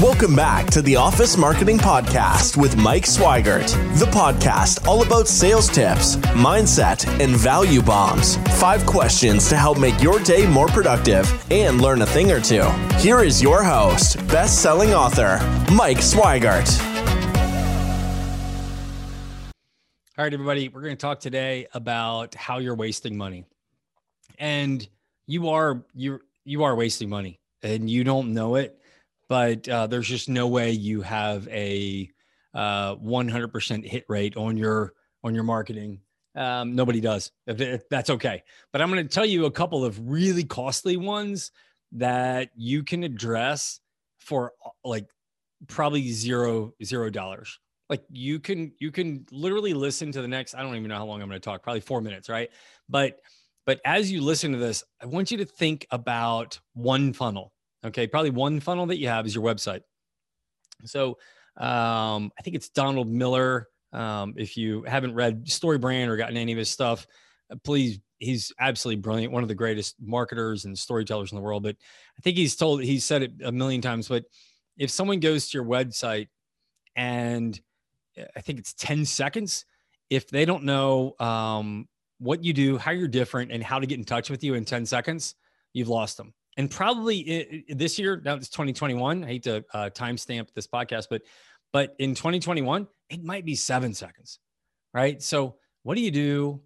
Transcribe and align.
Welcome 0.00 0.34
back 0.34 0.64
to 0.70 0.80
the 0.80 0.96
Office 0.96 1.36
Marketing 1.36 1.76
Podcast 1.76 2.56
with 2.56 2.74
Mike 2.74 3.04
Swigert, 3.04 3.68
the 3.98 4.06
podcast 4.06 4.86
all 4.88 5.02
about 5.02 5.28
sales 5.28 5.68
tips, 5.68 6.16
mindset, 6.16 7.06
and 7.22 7.36
value 7.36 7.82
bombs. 7.82 8.36
Five 8.58 8.86
questions 8.86 9.50
to 9.50 9.56
help 9.56 9.78
make 9.78 10.02
your 10.02 10.18
day 10.20 10.46
more 10.46 10.68
productive 10.68 11.30
and 11.50 11.82
learn 11.82 12.00
a 12.00 12.06
thing 12.06 12.32
or 12.32 12.40
two. 12.40 12.62
Here 12.96 13.22
is 13.22 13.42
your 13.42 13.62
host, 13.62 14.16
best 14.28 14.62
selling 14.62 14.94
author, 14.94 15.38
Mike 15.70 15.98
Swigert. 15.98 16.80
All 20.16 20.24
right, 20.24 20.32
everybody, 20.32 20.70
we're 20.70 20.80
going 20.80 20.96
to 20.96 21.00
talk 21.00 21.20
today 21.20 21.66
about 21.74 22.34
how 22.34 22.56
you're 22.56 22.74
wasting 22.74 23.18
money. 23.18 23.44
And 24.38 24.88
you 25.26 25.50
are 25.50 25.84
you 25.92 26.22
you 26.46 26.64
are 26.64 26.74
wasting 26.74 27.10
money 27.10 27.38
and 27.62 27.90
you 27.90 28.02
don't 28.02 28.32
know 28.32 28.54
it, 28.54 28.79
but 29.30 29.68
uh, 29.68 29.86
there's 29.86 30.08
just 30.08 30.28
no 30.28 30.48
way 30.48 30.72
you 30.72 31.02
have 31.02 31.46
a 31.48 32.10
uh, 32.52 32.96
100% 32.96 33.86
hit 33.86 34.04
rate 34.08 34.36
on 34.36 34.56
your 34.56 34.92
on 35.22 35.36
your 35.36 35.44
marketing. 35.44 36.00
Um, 36.34 36.74
nobody 36.74 37.00
does. 37.00 37.30
That's 37.46 38.10
okay. 38.10 38.42
But 38.72 38.82
I'm 38.82 38.90
going 38.90 39.06
to 39.06 39.14
tell 39.14 39.24
you 39.24 39.44
a 39.44 39.50
couple 39.50 39.84
of 39.84 40.10
really 40.10 40.42
costly 40.42 40.96
ones 40.96 41.52
that 41.92 42.50
you 42.56 42.82
can 42.82 43.04
address 43.04 43.78
for 44.18 44.52
like 44.84 45.08
probably 45.68 46.10
zero 46.10 46.72
zero 46.82 47.10
dollars 47.10 47.58
like 47.88 48.02
you 48.10 48.38
can 48.40 48.72
you 48.78 48.90
can 48.90 49.26
literally 49.30 49.74
listen 49.74 50.10
to 50.10 50.22
the 50.22 50.28
next 50.28 50.54
i 50.54 50.62
don't 50.62 50.74
even 50.74 50.88
know 50.88 50.96
how 50.96 51.04
long 51.04 51.20
i'm 51.20 51.28
going 51.28 51.38
to 51.38 51.44
talk 51.44 51.62
probably 51.62 51.80
four 51.80 52.00
minutes 52.00 52.30
right 52.30 52.48
but 52.88 53.20
but 53.66 53.78
as 53.84 54.10
you 54.10 54.22
listen 54.22 54.52
to 54.52 54.58
this 54.58 54.84
i 55.02 55.06
want 55.06 55.30
you 55.30 55.36
to 55.36 55.44
think 55.44 55.86
about 55.90 56.58
one 56.72 57.12
funnel 57.12 57.52
okay 57.84 58.06
probably 58.06 58.30
one 58.30 58.60
funnel 58.60 58.86
that 58.86 58.98
you 58.98 59.08
have 59.08 59.26
is 59.26 59.34
your 59.34 59.44
website 59.44 59.80
so 60.84 61.18
um, 61.56 62.30
i 62.38 62.42
think 62.42 62.56
it's 62.56 62.68
donald 62.70 63.08
miller 63.08 63.68
um, 63.92 64.34
if 64.36 64.56
you 64.56 64.84
haven't 64.84 65.14
read 65.14 65.48
Story 65.48 65.76
Brand 65.76 66.10
or 66.10 66.16
gotten 66.16 66.36
any 66.36 66.52
of 66.52 66.58
his 66.58 66.70
stuff 66.70 67.06
uh, 67.50 67.56
please 67.64 67.98
he's 68.18 68.52
absolutely 68.60 69.00
brilliant 69.00 69.32
one 69.32 69.42
of 69.42 69.48
the 69.48 69.54
greatest 69.54 69.96
marketers 70.00 70.64
and 70.64 70.78
storytellers 70.78 71.32
in 71.32 71.36
the 71.36 71.42
world 71.42 71.62
but 71.62 71.76
i 72.18 72.20
think 72.22 72.36
he's 72.36 72.54
told 72.54 72.82
he's 72.82 73.04
said 73.04 73.22
it 73.22 73.32
a 73.44 73.52
million 73.52 73.80
times 73.80 74.08
but 74.08 74.24
if 74.76 74.90
someone 74.90 75.20
goes 75.20 75.48
to 75.48 75.58
your 75.58 75.66
website 75.66 76.28
and 76.96 77.60
I 78.36 78.40
think 78.40 78.58
it's 78.58 78.72
10 78.74 79.04
seconds. 79.04 79.64
If 80.08 80.28
they 80.28 80.44
don't 80.44 80.64
know 80.64 81.14
um, 81.20 81.88
what 82.18 82.44
you 82.44 82.52
do, 82.52 82.78
how 82.78 82.90
you're 82.90 83.08
different, 83.08 83.52
and 83.52 83.62
how 83.62 83.78
to 83.78 83.86
get 83.86 83.98
in 83.98 84.04
touch 84.04 84.30
with 84.30 84.42
you 84.42 84.54
in 84.54 84.64
10 84.64 84.86
seconds, 84.86 85.34
you've 85.72 85.88
lost 85.88 86.16
them. 86.16 86.34
And 86.56 86.70
probably 86.70 87.18
it, 87.18 87.78
this 87.78 87.98
year, 87.98 88.20
now 88.24 88.34
it's 88.34 88.48
2021. 88.48 89.24
I 89.24 89.26
hate 89.26 89.44
to 89.44 89.64
uh, 89.72 89.90
timestamp 89.90 90.48
this 90.54 90.66
podcast, 90.66 91.06
but 91.10 91.22
but 91.72 91.94
in 91.98 92.16
2021, 92.16 92.88
it 93.10 93.22
might 93.22 93.44
be 93.44 93.54
seven 93.54 93.94
seconds, 93.94 94.40
right? 94.92 95.22
So 95.22 95.56
what 95.84 95.94
do 95.94 96.00
you 96.00 96.10
do? 96.10 96.60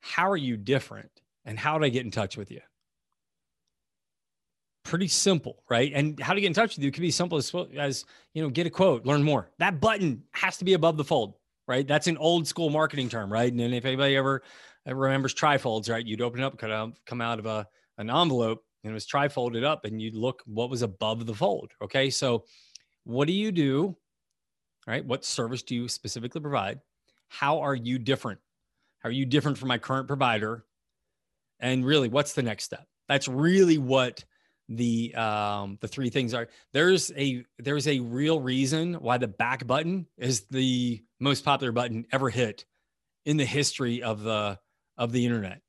How 0.00 0.28
are 0.28 0.36
you 0.36 0.56
different? 0.56 1.10
And 1.44 1.56
how 1.56 1.78
do 1.78 1.84
I 1.84 1.88
get 1.88 2.04
in 2.04 2.10
touch 2.10 2.36
with 2.36 2.50
you? 2.50 2.60
pretty 4.84 5.08
simple, 5.08 5.62
right? 5.70 5.92
And 5.94 6.18
how 6.20 6.34
to 6.34 6.40
get 6.40 6.48
in 6.48 6.54
touch 6.54 6.76
with 6.76 6.84
you 6.84 6.90
can 6.92 7.02
be 7.02 7.08
as 7.08 7.14
simple 7.14 7.38
as, 7.38 7.52
as 7.76 8.04
you 8.34 8.42
know, 8.42 8.50
get 8.50 8.66
a 8.66 8.70
quote, 8.70 9.06
learn 9.06 9.22
more. 9.22 9.50
That 9.58 9.80
button 9.80 10.24
has 10.32 10.56
to 10.58 10.64
be 10.64 10.74
above 10.74 10.96
the 10.96 11.04
fold, 11.04 11.34
right? 11.66 11.86
That's 11.86 12.06
an 12.08 12.18
old 12.18 12.46
school 12.46 12.70
marketing 12.70 13.08
term, 13.08 13.32
right? 13.32 13.50
And 13.50 13.60
if 13.60 13.84
anybody 13.84 14.16
ever, 14.16 14.42
remembers 14.86 15.34
trifolds, 15.34 15.88
right? 15.88 16.04
You'd 16.04 16.20
open 16.20 16.40
it 16.40 16.44
up, 16.44 16.58
come 17.06 17.20
out 17.20 17.38
of 17.38 17.46
a 17.46 17.66
an 17.98 18.10
envelope, 18.10 18.64
and 18.82 18.90
it 18.90 18.94
was 18.94 19.06
trifolded 19.06 19.64
up, 19.64 19.84
and 19.84 20.00
you'd 20.00 20.14
look 20.14 20.42
what 20.46 20.70
was 20.70 20.82
above 20.82 21.26
the 21.26 21.34
fold. 21.34 21.70
Okay, 21.82 22.10
so 22.10 22.44
what 23.04 23.26
do 23.26 23.32
you 23.32 23.52
do? 23.52 23.96
Right? 24.86 25.04
What 25.04 25.24
service 25.24 25.62
do 25.62 25.74
you 25.74 25.88
specifically 25.88 26.40
provide? 26.40 26.80
How 27.28 27.60
are 27.60 27.74
you 27.74 27.98
different? 27.98 28.40
How 28.98 29.08
are 29.08 29.12
you 29.12 29.26
different 29.26 29.58
from 29.58 29.68
my 29.68 29.78
current 29.78 30.08
provider? 30.08 30.64
And 31.60 31.84
really, 31.84 32.08
what's 32.08 32.32
the 32.34 32.42
next 32.42 32.64
step? 32.64 32.86
That's 33.08 33.28
really 33.28 33.78
what 33.78 34.24
the 34.68 35.14
um 35.16 35.76
the 35.80 35.88
three 35.88 36.08
things 36.08 36.32
are 36.34 36.48
there's 36.72 37.12
a 37.16 37.44
there's 37.58 37.88
a 37.88 37.98
real 37.98 38.40
reason 38.40 38.94
why 38.94 39.18
the 39.18 39.28
back 39.28 39.66
button 39.66 40.06
is 40.16 40.46
the 40.50 41.02
most 41.20 41.44
popular 41.44 41.72
button 41.72 42.06
ever 42.12 42.30
hit 42.30 42.64
in 43.26 43.36
the 43.36 43.44
history 43.44 44.02
of 44.02 44.22
the 44.22 44.58
of 44.96 45.12
the 45.12 45.24
internet 45.24 45.60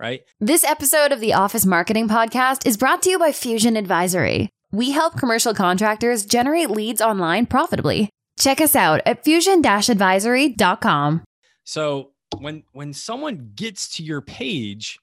right 0.00 0.22
this 0.40 0.64
episode 0.64 1.12
of 1.12 1.20
the 1.20 1.34
office 1.34 1.64
marketing 1.66 2.08
podcast 2.08 2.66
is 2.66 2.76
brought 2.76 3.02
to 3.02 3.10
you 3.10 3.18
by 3.18 3.32
fusion 3.32 3.76
advisory 3.76 4.48
we 4.72 4.90
help 4.90 5.16
commercial 5.18 5.54
contractors 5.54 6.26
generate 6.26 6.70
leads 6.70 7.00
online 7.00 7.46
profitably 7.46 8.10
check 8.38 8.60
us 8.60 8.76
out 8.76 9.00
at 9.06 9.24
fusion-advisory.com 9.24 11.22
so 11.64 12.10
when 12.38 12.62
when 12.72 12.92
someone 12.92 13.52
gets 13.54 13.96
to 13.96 14.02
your 14.02 14.20
page 14.20 14.98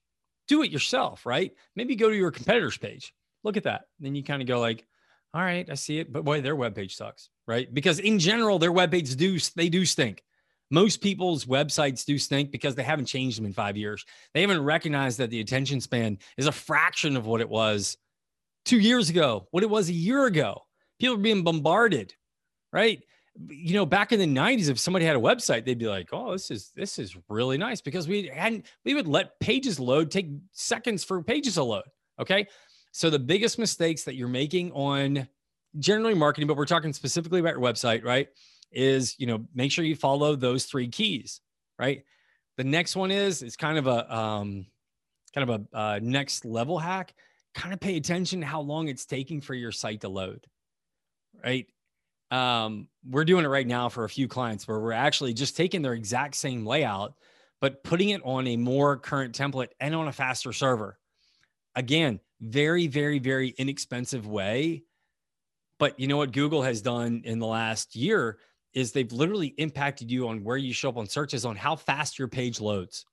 do 0.48 0.64
it 0.64 0.72
yourself, 0.72 1.26
right? 1.26 1.52
Maybe 1.76 1.96
go 1.96 2.10
to 2.10 2.16
your 2.16 2.32
competitor's 2.32 2.78
page. 2.78 3.14
Look 3.44 3.58
at 3.58 3.64
that. 3.64 3.84
Then 4.00 4.16
you 4.16 4.24
kind 4.24 4.42
of 4.42 4.48
go 4.48 4.60
like, 4.60 4.86
all 5.34 5.42
right, 5.42 5.68
I 5.70 5.76
see 5.76 6.00
it, 6.00 6.12
but 6.12 6.24
boy, 6.24 6.42
their 6.42 6.56
webpage 6.56 6.92
sucks, 6.92 7.30
right? 7.48 7.72
Because 7.74 8.00
in 8.00 8.20
general, 8.20 8.60
their 8.60 8.72
webpages 8.72 9.18
do 9.18 9.40
they 9.56 9.70
do 9.70 9.86
stink. 9.86 10.24
Most 10.74 11.02
people's 11.02 11.46
websites 11.46 12.04
do 12.04 12.18
stink 12.18 12.50
because 12.50 12.74
they 12.74 12.82
haven't 12.82 13.06
changed 13.06 13.38
them 13.38 13.46
in 13.46 13.54
five 13.54 13.78
years. 13.78 14.04
They 14.34 14.42
haven't 14.42 14.64
recognized 14.64 15.20
that 15.20 15.30
the 15.30 15.40
attention 15.40 15.80
span 15.80 16.18
is 16.36 16.48
a 16.48 16.52
fraction 16.52 17.16
of 17.16 17.28
what 17.28 17.42
it 17.42 17.50
was 17.50 17.96
two 18.66 18.80
years 18.80 19.12
ago, 19.12 19.48
what 19.52 19.62
it 19.62 19.70
was 19.70 19.90
a 19.90 19.94
year 19.94 20.26
ago. 20.26 20.64
People 21.00 21.16
are 21.16 21.20
being 21.20 21.44
bombarded, 21.44 22.16
right? 22.72 23.04
you 23.50 23.76
know, 23.76 23.86
back 23.86 24.12
in 24.12 24.20
the 24.20 24.26
90s, 24.26 24.70
if 24.70 24.80
somebody 24.80 25.06
had 25.06 25.16
a 25.16 25.20
website, 25.20 25.64
they'd 25.64 25.78
be 25.78 25.88
like, 25.88 26.10
oh, 26.12 26.32
this 26.32 26.50
is 26.50 26.72
this 26.76 26.98
is 26.98 27.16
really 27.30 27.58
nice 27.58 27.82
because 27.82 28.08
we 28.08 28.32
hadn't 28.34 28.66
we 28.84 28.96
would 28.96 29.08
let 29.08 29.40
pages 29.40 29.80
load 29.80 30.10
take 30.10 30.30
seconds 30.54 31.04
for 31.04 31.22
pages 31.22 31.56
to 31.56 31.64
load. 31.64 31.84
Okay. 32.20 32.48
So 32.92 33.12
the 33.12 33.20
biggest 33.20 33.58
mistakes 33.58 34.04
that 34.06 34.16
you're 34.16 34.28
making 34.28 34.72
on 34.72 35.28
generally 35.78 36.16
marketing, 36.16 36.48
but 36.48 36.58
we're 36.58 36.66
talking 36.66 36.94
specifically 36.94 37.40
about 37.40 37.54
your 37.54 37.62
website, 37.62 38.04
right? 38.04 38.28
Is 38.74 39.16
you 39.20 39.28
know, 39.28 39.46
make 39.54 39.72
sure 39.72 39.86
you 39.86 39.96
follow 39.96 40.36
those 40.36 40.66
three 40.66 40.88
keys, 40.88 41.42
right? 41.80 42.04
The 42.58 42.64
next 42.64 42.96
one 42.96 43.12
is 43.12 43.42
it's 43.42 43.56
kind 43.56 43.78
of 43.78 43.88
a 43.88 44.16
um 44.16 44.66
kind 45.34 45.50
of 45.50 45.68
a 45.74 45.78
uh, 45.78 46.00
next 46.02 46.46
level 46.46 46.78
hack. 46.78 47.14
Kind 47.56 47.74
of 47.74 47.80
pay 47.80 47.98
attention 47.98 48.42
to 48.42 48.48
how 48.48 48.62
long 48.62 48.88
it's 48.88 49.06
taking 49.06 49.40
for 49.40 49.54
your 49.54 49.72
site 49.72 50.02
to 50.02 50.10
load, 50.10 50.48
right? 51.44 51.68
um, 52.34 52.88
we're 53.08 53.26
doing 53.26 53.46
it 53.46 53.50
right 53.50 53.68
now 53.68 53.90
for 53.90 54.06
a 54.06 54.10
few 54.10 54.28
clients 54.28 54.68
where 54.68 54.80
we're 54.80 54.92
actually 54.92 55.34
just 55.36 55.56
taking 55.56 55.84
their 55.84 55.94
exact 55.94 56.34
same 56.34 56.66
layout, 56.66 57.14
but 57.62 57.84
putting 57.84 58.10
it 58.10 58.22
on 58.26 58.48
a 58.48 58.58
more 58.58 58.98
current 58.98 59.38
template 59.38 59.70
and 59.80 59.94
on 59.94 60.08
a 60.08 60.12
faster 60.12 60.52
server. 60.52 60.98
Again, 61.76 62.20
very, 62.42 62.88
very, 62.88 63.20
very 63.20 63.50
inexpensive 63.50 64.26
way. 64.26 64.84
But 65.78 66.00
you 66.00 66.08
know 66.08 66.18
what 66.18 66.32
Google 66.32 66.64
has 66.64 66.82
done 66.82 67.22
in 67.24 67.38
the 67.38 67.46
last 67.46 67.96
year 67.96 68.40
is 68.74 68.92
they've 68.92 69.12
literally 69.12 69.54
impacted 69.58 70.10
you 70.10 70.28
on 70.28 70.44
where 70.44 70.58
you 70.58 70.74
show 70.74 70.90
up 70.90 70.98
on 70.98 71.08
searches 71.08 71.46
on 71.46 71.56
how 71.56 71.76
fast 71.76 72.18
your 72.18 72.28
page 72.28 72.60
loads. 72.60 73.06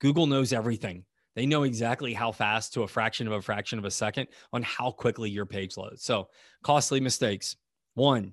Google 0.00 0.26
knows 0.26 0.52
everything. 0.52 1.04
They 1.36 1.46
know 1.46 1.62
exactly 1.62 2.12
how 2.12 2.32
fast 2.32 2.74
to 2.74 2.82
a 2.82 2.88
fraction 2.88 3.26
of 3.26 3.32
a 3.32 3.42
fraction 3.42 3.78
of 3.78 3.84
a 3.84 3.90
second 3.90 4.28
on 4.52 4.62
how 4.62 4.90
quickly 4.90 5.30
your 5.30 5.46
page 5.46 5.76
loads. 5.76 6.02
So, 6.02 6.28
costly 6.62 7.00
mistakes. 7.00 7.56
One, 7.94 8.32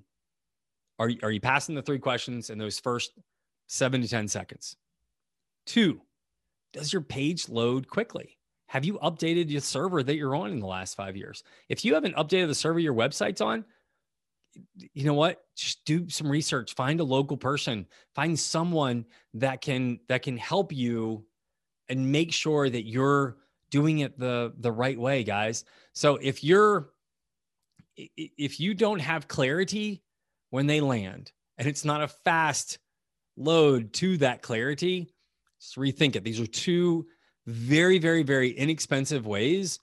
are, 0.98 1.10
are 1.22 1.30
you 1.30 1.40
passing 1.40 1.74
the 1.74 1.82
three 1.82 2.00
questions 2.00 2.50
in 2.50 2.58
those 2.58 2.80
first 2.80 3.12
seven 3.66 4.02
to 4.02 4.08
10 4.08 4.28
seconds? 4.28 4.76
Two, 5.64 6.00
does 6.72 6.92
your 6.92 7.02
page 7.02 7.48
load 7.48 7.88
quickly? 7.88 8.36
Have 8.66 8.84
you 8.84 8.98
updated 8.98 9.48
your 9.48 9.60
server 9.60 10.02
that 10.02 10.16
you're 10.16 10.36
on 10.36 10.50
in 10.50 10.60
the 10.60 10.66
last 10.66 10.94
five 10.94 11.16
years? 11.16 11.42
If 11.68 11.84
you 11.84 11.94
haven't 11.94 12.16
updated 12.16 12.48
the 12.48 12.54
server 12.54 12.78
your 12.78 12.94
website's 12.94 13.40
on, 13.40 13.64
you 14.76 15.04
know 15.04 15.14
what? 15.14 15.42
Just 15.56 15.84
do 15.84 16.08
some 16.08 16.30
research. 16.30 16.74
Find 16.74 17.00
a 17.00 17.04
local 17.04 17.36
person. 17.36 17.86
Find 18.14 18.38
someone 18.38 19.04
that 19.34 19.60
can 19.60 20.00
that 20.08 20.22
can 20.22 20.36
help 20.36 20.72
you 20.72 21.24
and 21.88 22.12
make 22.12 22.32
sure 22.32 22.68
that 22.68 22.86
you're 22.86 23.36
doing 23.70 24.00
it 24.00 24.18
the 24.18 24.52
the 24.58 24.72
right 24.72 24.98
way, 24.98 25.24
guys. 25.24 25.64
So 25.92 26.16
if 26.16 26.44
you're 26.44 26.90
if 27.96 28.60
you 28.60 28.74
don't 28.74 29.00
have 29.00 29.28
clarity 29.28 30.02
when 30.50 30.66
they 30.66 30.80
land 30.80 31.32
and 31.56 31.66
it's 31.66 31.84
not 31.84 32.02
a 32.02 32.08
fast 32.08 32.78
load 33.36 33.92
to 33.94 34.16
that 34.18 34.42
clarity, 34.42 35.12
just 35.60 35.76
rethink 35.76 36.16
it. 36.16 36.24
These 36.24 36.40
are 36.40 36.46
two 36.46 37.06
very, 37.46 37.98
very, 37.98 38.22
very 38.22 38.50
inexpensive 38.50 39.26
ways 39.26 39.80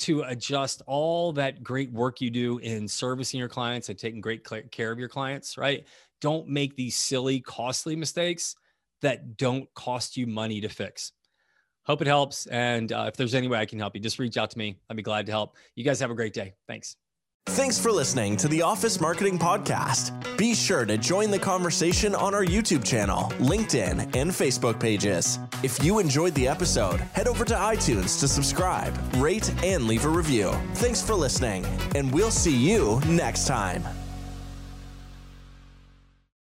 to 0.00 0.22
adjust 0.22 0.82
all 0.86 1.32
that 1.32 1.62
great 1.62 1.92
work 1.92 2.20
you 2.20 2.30
do 2.30 2.58
in 2.58 2.88
servicing 2.88 3.38
your 3.38 3.48
clients 3.48 3.88
and 3.88 3.98
taking 3.98 4.20
great 4.20 4.46
care 4.70 4.90
of 4.90 4.98
your 4.98 5.08
clients, 5.08 5.56
right? 5.56 5.86
Don't 6.20 6.48
make 6.48 6.76
these 6.76 6.96
silly, 6.96 7.40
costly 7.40 7.96
mistakes 7.96 8.56
that 9.02 9.36
don't 9.36 9.72
cost 9.74 10.16
you 10.16 10.26
money 10.26 10.60
to 10.60 10.68
fix. 10.68 11.12
Hope 11.84 12.02
it 12.02 12.06
helps. 12.06 12.46
And 12.46 12.92
uh, 12.92 13.06
if 13.08 13.16
there's 13.16 13.34
any 13.34 13.48
way 13.48 13.58
I 13.58 13.66
can 13.66 13.78
help 13.78 13.94
you, 13.94 14.00
just 14.00 14.18
reach 14.18 14.36
out 14.36 14.50
to 14.50 14.58
me. 14.58 14.78
I'd 14.88 14.96
be 14.96 15.02
glad 15.02 15.26
to 15.26 15.32
help. 15.32 15.56
You 15.74 15.84
guys 15.84 16.00
have 16.00 16.10
a 16.10 16.14
great 16.14 16.34
day. 16.34 16.54
Thanks. 16.68 16.96
Thanks 17.46 17.78
for 17.78 17.90
listening 17.90 18.36
to 18.38 18.48
the 18.48 18.62
Office 18.62 19.00
Marketing 19.00 19.38
Podcast. 19.38 20.12
Be 20.36 20.54
sure 20.54 20.84
to 20.84 20.96
join 20.96 21.30
the 21.30 21.38
conversation 21.38 22.14
on 22.14 22.34
our 22.34 22.44
YouTube 22.44 22.84
channel, 22.84 23.24
LinkedIn, 23.38 24.14
and 24.14 24.30
Facebook 24.30 24.78
pages. 24.78 25.38
If 25.62 25.82
you 25.82 25.98
enjoyed 25.98 26.34
the 26.34 26.46
episode, 26.46 27.00
head 27.00 27.26
over 27.26 27.44
to 27.44 27.54
iTunes 27.54 28.20
to 28.20 28.28
subscribe, 28.28 28.96
rate, 29.16 29.52
and 29.64 29.86
leave 29.86 30.04
a 30.04 30.08
review. 30.08 30.52
Thanks 30.74 31.02
for 31.02 31.14
listening, 31.14 31.64
and 31.96 32.12
we'll 32.12 32.30
see 32.30 32.56
you 32.56 33.00
next 33.06 33.46
time. 33.46 33.82